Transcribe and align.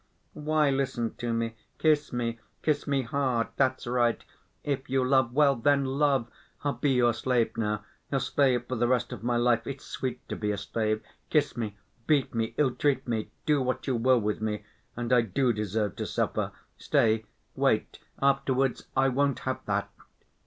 Why 0.33 0.71
listen 0.71 1.13
to 1.17 1.31
me? 1.31 1.53
Kiss 1.77 2.11
me, 2.11 2.39
kiss 2.63 2.87
me 2.87 3.03
hard, 3.03 3.49
that's 3.55 3.85
right. 3.85 4.25
If 4.63 4.89
you 4.89 5.05
love, 5.07 5.31
well, 5.31 5.55
then, 5.55 5.85
love! 5.85 6.27
I'll 6.63 6.73
be 6.73 6.89
your 6.93 7.13
slave 7.13 7.55
now, 7.55 7.85
your 8.09 8.19
slave 8.19 8.65
for 8.67 8.75
the 8.75 8.87
rest 8.87 9.13
of 9.13 9.21
my 9.21 9.37
life. 9.37 9.67
It's 9.67 9.85
sweet 9.85 10.27
to 10.29 10.35
be 10.35 10.49
a 10.49 10.57
slave. 10.57 11.03
Kiss 11.29 11.55
me! 11.55 11.77
Beat 12.07 12.33
me, 12.33 12.55
ill‐treat 12.57 13.05
me, 13.07 13.29
do 13.45 13.61
what 13.61 13.85
you 13.85 13.95
will 13.95 14.19
with 14.19 14.41
me.... 14.41 14.63
And 14.97 15.13
I 15.13 15.21
do 15.21 15.53
deserve 15.53 15.95
to 15.97 16.07
suffer. 16.07 16.49
Stay, 16.79 17.25
wait, 17.55 17.99
afterwards, 18.19 18.87
I 18.97 19.07
won't 19.09 19.41
have 19.41 19.63
that...." 19.67 19.87